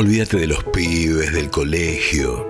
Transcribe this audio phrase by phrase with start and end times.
[0.00, 2.46] Olvídate de los pibes, del colegio,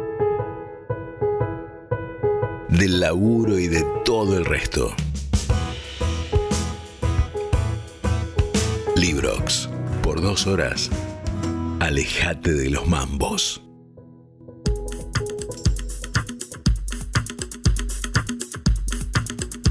[2.68, 4.94] del laburo y de todo el resto.
[8.96, 9.70] Librox.
[10.02, 10.90] Por dos horas,
[11.80, 13.62] alejate de los mambos.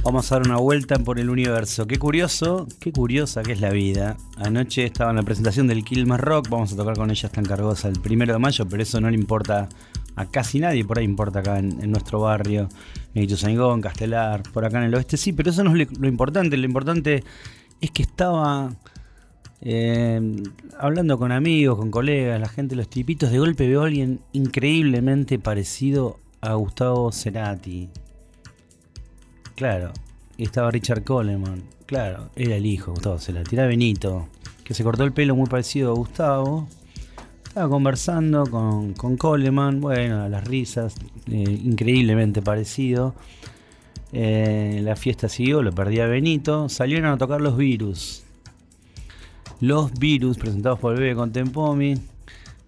[0.08, 1.86] Vamos a dar una vuelta por el universo.
[1.86, 4.16] Qué curioso, qué curiosa que es la vida.
[4.38, 6.48] Anoche estaba en la presentación del Quilmes Rock.
[6.48, 9.18] Vamos a tocar con ella tan cargosa el primero de mayo, pero eso no le
[9.18, 9.68] importa
[10.16, 10.86] a casi nadie.
[10.86, 12.70] Por ahí importa acá en, nuestro barrio,
[13.16, 15.18] en Ituzaingó, Castelar, por acá en el oeste.
[15.18, 16.56] Sí, pero eso no es lo importante.
[16.56, 17.26] Lo importante
[17.82, 18.70] es que estaba
[19.60, 20.42] eh,
[20.80, 23.30] hablando con amigos, con colegas, la gente, los tipitos.
[23.30, 27.90] De golpe veo a alguien increíblemente parecido a Gustavo Cerati.
[29.58, 29.92] Claro.
[30.38, 31.64] Y estaba Richard Coleman.
[31.88, 33.56] Claro, era el hijo, Gustavo Cerati.
[33.56, 34.28] Era Benito,
[34.64, 36.68] que se cortó el pelo muy parecido a Gustavo.
[37.48, 39.82] Estaba conversando con, Coleman.
[39.82, 40.96] Bueno, las risas,
[41.32, 43.16] eh, increíblemente parecido.
[44.14, 46.70] Eh, la fiesta siguió, lo perdía Benito.
[46.70, 48.24] Salieron a tocar los virus.
[49.60, 51.96] Los virus, presentados por el bebé Contempomi.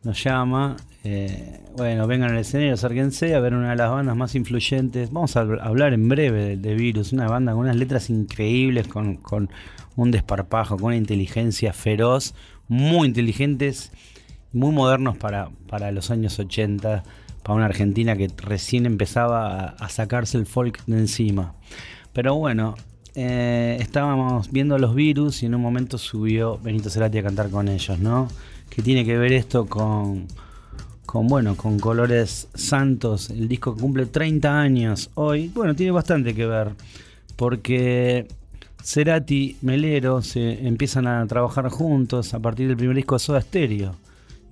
[0.04, 4.36] Nos llama eh, bueno, vengan al escenario, acérquense a ver una de las bandas más
[4.36, 5.12] influyentes.
[5.12, 9.50] Vamos a hablar en breve de, Virus, una banda con unas letras increíbles, con,
[9.96, 12.34] un desparpajo, con una inteligencia feroz,
[12.68, 13.92] muy inteligentes,
[14.52, 17.04] muy modernos para, para los años 80,
[17.44, 21.56] para una Argentina que recién empezaba a, sacarse el folk de encima.
[22.12, 22.76] Pero bueno,
[23.16, 27.70] eh, estábamos viendo los virus y en un momento subió Benito Cerati a cantar con
[27.70, 28.28] ellos, ¿no?
[28.70, 30.28] Que tiene que ver esto con
[31.10, 36.36] con bueno, con colores santos, el disco que cumple 30 años hoy, bueno, tiene bastante
[36.36, 36.76] que ver,
[37.36, 38.28] porque
[38.84, 43.96] Cerati, Melero se empiezan a trabajar juntos a partir del primer disco de Soda Stereo.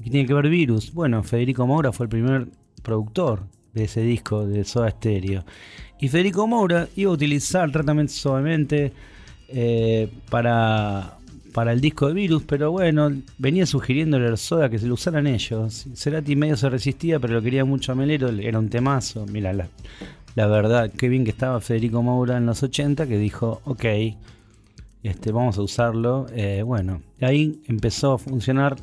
[0.03, 0.91] ¿Qué tiene que ver Virus?
[0.93, 2.47] Bueno, Federico Moura fue el primer
[2.81, 3.43] productor
[3.75, 5.45] de ese disco de Soda Stereo.
[5.99, 8.93] Y Federico Moura iba a utilizar tratamiento suavemente
[9.49, 11.16] eh, para
[11.57, 15.25] para el disco de Virus, pero bueno, venía sugiriéndole a Soda que se lo usaran
[15.25, 15.87] ellos.
[15.95, 19.25] Cerati medio se resistía, pero lo quería mucho a Melero, era un temazo.
[19.25, 23.85] Mira, la, verdad, qué bien que estaba Federico Moura en los 80, que dijo, ok,
[25.01, 26.27] este, vamos a usarlo.
[26.31, 28.75] Eh, bueno, ahí empezó a funcionar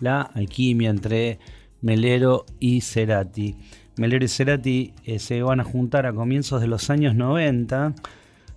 [0.00, 1.38] la alquimia entre
[1.80, 3.54] Melero y Cerati.
[3.98, 7.94] Melero y Cerati eh, se van a juntar a comienzos de los años 90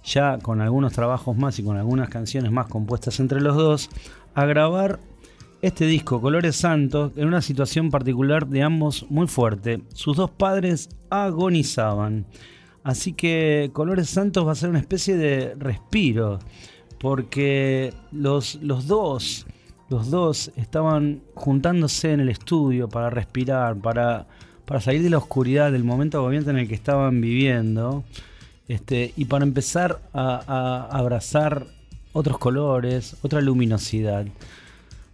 [0.03, 3.89] ya con algunos trabajos más y con algunas canciones más compuestas entre los dos,
[4.33, 4.99] a grabar
[5.61, 9.81] este disco, Colores Santos, en una situación particular de ambos muy fuerte.
[9.93, 12.25] Sus dos padres agonizaban.
[12.83, 16.39] Así que Colores Santos va a ser una especie de respiro,
[16.97, 19.47] porque los, los dos,
[19.89, 24.27] los dos estaban juntándose en el estudio para respirar, para,
[24.65, 28.05] para salir de la oscuridad del momento agobiante en el que estaban viviendo
[28.69, 31.65] este, y para empezar a, abrazar
[32.13, 34.27] otros colores, otra luminosidad.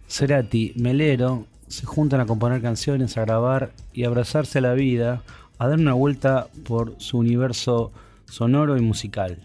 [0.08, 5.22] Cerati, Melero se juntan a componer canciones, a grabar y abrazarse a la vida,
[5.58, 7.92] a dar una vuelta por su universo
[8.26, 9.38] sonoro y musical.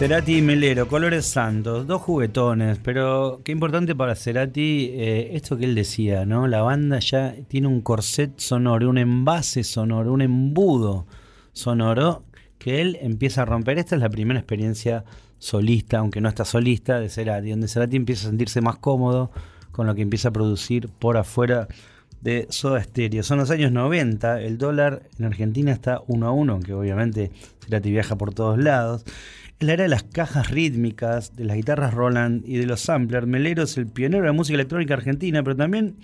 [0.00, 5.66] Cerati y Melero, Colores Santos, dos juguetones, pero qué importante para Cerati eh, esto que
[5.66, 6.48] él decía, ¿no?
[6.48, 11.06] La banda ya tiene un corset sonoro, un envase sonoro, un embudo
[11.52, 12.24] sonoro
[12.56, 13.76] que él empieza a romper.
[13.78, 15.04] Esta es la primera experiencia
[15.36, 19.30] solista, aunque no está solista, de Cerati, donde Cerati empieza a sentirse más cómodo
[19.70, 21.68] con lo que empieza a producir por afuera
[22.22, 23.22] de Soda Stereo.
[23.22, 27.32] Son los años 90, el dólar en Argentina está uno a uno, aunque obviamente
[27.62, 29.04] Cerati viaja por todos lados.
[29.60, 33.26] La era de las cajas rítmicas, de las guitarras Roland y de los samplers.
[33.26, 35.96] Melero es el pionero de la música electrónica argentina, pero también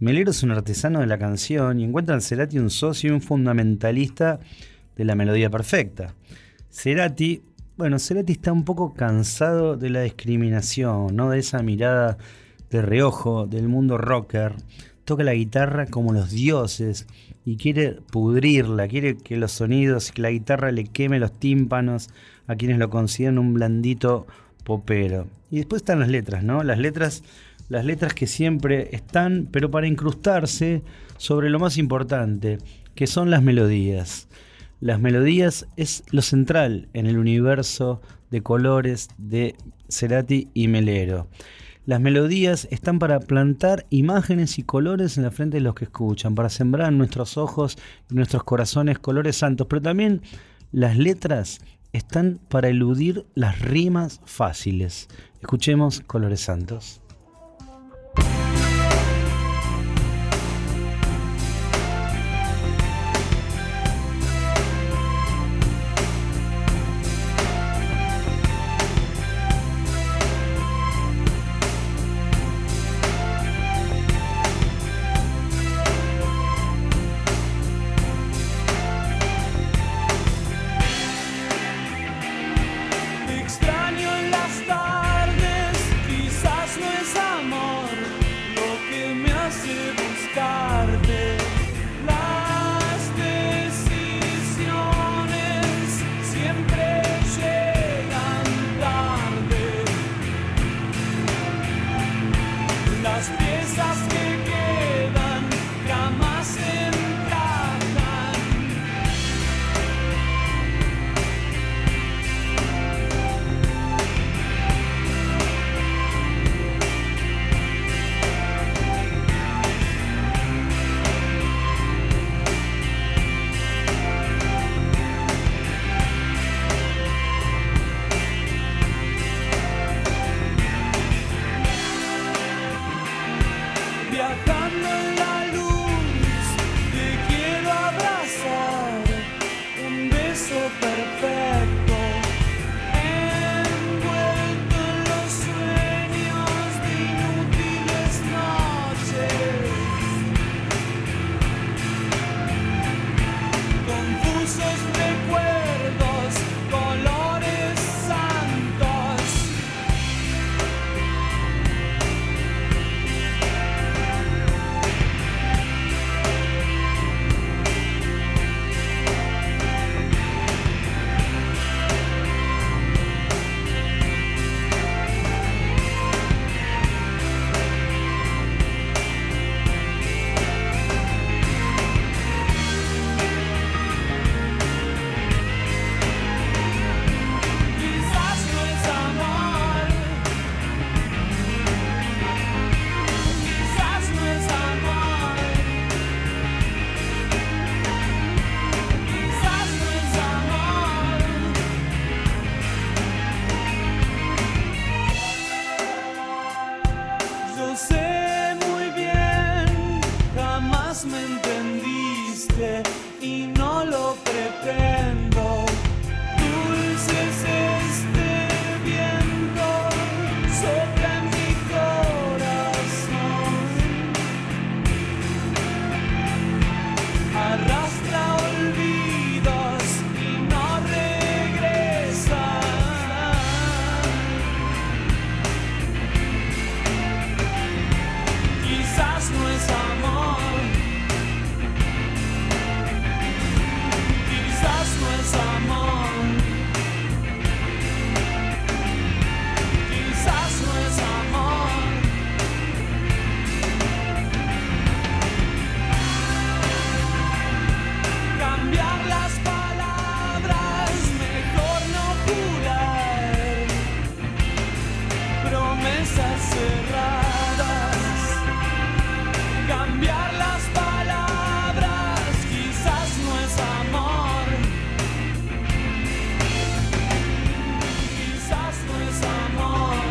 [0.00, 3.20] Melero es un artesano de la canción y encuentra en Cerati un socio y un
[3.20, 4.40] fundamentalista
[4.96, 6.14] de la melodía perfecta.
[6.68, 7.44] Cerati,
[7.76, 11.30] bueno, Cerati está un poco cansado de la discriminación, ¿no?
[11.30, 12.18] De esa mirada
[12.70, 14.54] de reojo del mundo rocker.
[15.06, 17.06] Toca la guitarra como los dioses
[17.44, 22.10] y quiere pudrirla, quiere que los sonidos, que la guitarra le queme los tímpanos
[22.48, 24.26] a quienes lo consideran un blandito
[24.64, 25.28] popero.
[25.48, 26.64] Y después están las letras, ¿no?
[26.64, 27.22] Las letras,
[27.68, 30.82] las letras que siempre están, pero para incrustarse
[31.18, 32.58] sobre lo más importante,
[32.96, 34.26] que son las melodías.
[34.80, 39.54] Las melodías es lo central en el universo de colores de
[39.88, 41.28] Cerati y Melero.
[41.86, 46.34] Las melodías están para plantar imágenes y colores en la frente de los que escuchan,
[46.34, 47.78] para sembrar en nuestros ojos
[48.10, 50.20] y nuestros corazones colores santos, pero también
[50.72, 51.60] las letras
[51.92, 55.06] están para eludir las rimas fáciles.
[55.40, 57.00] Escuchemos Colores Santos.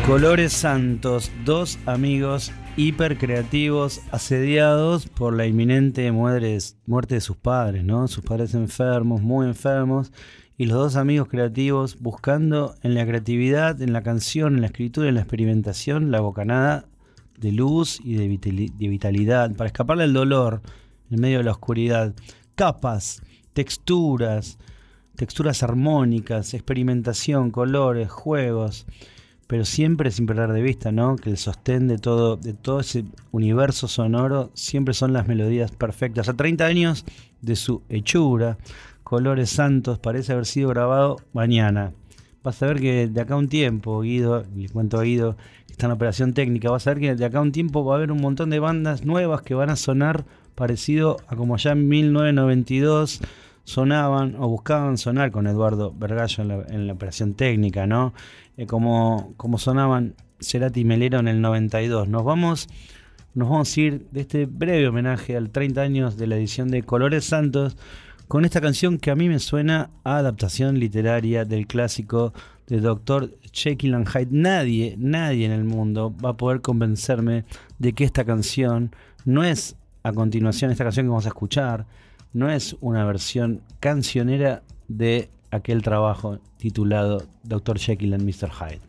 [0.06, 6.60] Colores Santos, dos amigos hipercreativos asediados por la inminente muerte,
[7.14, 8.06] de sus padres, ¿no?
[8.06, 10.12] Sus padres enfermos, muy enfermos,
[10.56, 15.08] y los dos amigos creativos buscando en la creatividad, en la canción, en la escritura,
[15.08, 16.84] en la experimentación, la bocanada
[17.40, 20.62] de luz y de, vitali- de vitalidad, para escaparle al dolor
[21.10, 22.14] en medio de la oscuridad.
[22.54, 23.22] Capas,
[23.54, 24.56] texturas,
[25.16, 28.86] texturas armónicas, experimentación, colores, juegos,
[29.46, 31.16] pero siempre sin perder de vista, ¿no?
[31.16, 36.28] Que el sostén de todo, de todo ese universo sonoro siempre son las melodías perfectas.
[36.28, 37.04] A 30 años
[37.42, 38.58] de su hechura,
[39.04, 41.92] Colores Santos parece haber sido grabado mañana.
[42.42, 45.36] Vas a ver que de acá a un tiempo, Guido, le cuento a Guido,
[45.66, 47.94] que está en operación técnica, vas a ver que de acá a un tiempo va
[47.94, 50.24] a haber un montón de bandas nuevas que van a sonar
[50.54, 53.20] parecido a como ya en 1992
[53.66, 58.14] sonaban o buscaban sonar con Eduardo Vergallo en la, en la operación técnica, ¿no?
[58.56, 62.08] Eh, como, como sonaban Cerati y Melero en el 92.
[62.08, 62.68] Nos vamos,
[63.34, 66.84] nos vamos a ir de este breve homenaje al 30 años de la edición de
[66.84, 67.76] Colores Santos
[68.28, 72.32] con esta canción que a mí me suena a adaptación literaria del clásico
[72.68, 73.34] de Dr.
[73.52, 74.08] Jekyll and.
[74.30, 77.44] Nadie, nadie en el mundo va a poder convencerme
[77.80, 78.94] de que esta canción
[79.24, 81.86] no es a continuación, esta canción que vamos a escuchar,
[82.36, 87.78] no es una versión cancionera de aquel trabajo titulado Dr.
[87.78, 88.50] Jekyll and Mr.
[88.50, 88.85] Hyde.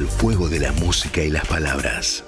[0.00, 2.24] Al fuego de la música y las palabras.